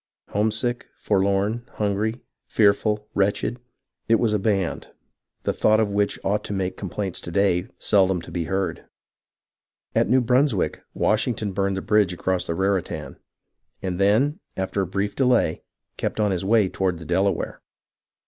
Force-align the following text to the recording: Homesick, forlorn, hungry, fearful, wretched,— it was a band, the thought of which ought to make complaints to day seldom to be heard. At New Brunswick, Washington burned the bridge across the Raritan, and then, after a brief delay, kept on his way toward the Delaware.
Homesick, 0.29 0.87
forlorn, 0.97 1.63
hungry, 1.73 2.21
fearful, 2.47 3.07
wretched,— 3.13 3.59
it 4.09 4.15
was 4.15 4.33
a 4.33 4.39
band, 4.39 4.87
the 5.43 5.53
thought 5.53 5.79
of 5.79 5.89
which 5.91 6.17
ought 6.25 6.43
to 6.45 6.53
make 6.53 6.75
complaints 6.75 7.21
to 7.21 7.29
day 7.29 7.67
seldom 7.77 8.19
to 8.23 8.31
be 8.31 8.45
heard. 8.45 8.85
At 9.93 10.09
New 10.09 10.19
Brunswick, 10.21 10.81
Washington 10.95 11.51
burned 11.51 11.77
the 11.77 11.83
bridge 11.83 12.13
across 12.13 12.47
the 12.47 12.55
Raritan, 12.55 13.17
and 13.83 13.99
then, 13.99 14.39
after 14.57 14.81
a 14.81 14.87
brief 14.87 15.15
delay, 15.15 15.61
kept 15.97 16.19
on 16.19 16.31
his 16.31 16.43
way 16.43 16.67
toward 16.67 16.97
the 16.97 17.05
Delaware. 17.05 17.61